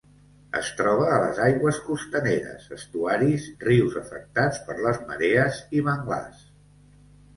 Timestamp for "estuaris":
2.77-3.45